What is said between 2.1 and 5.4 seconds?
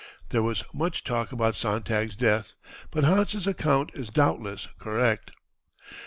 death, but Hans's account is doubtless correct.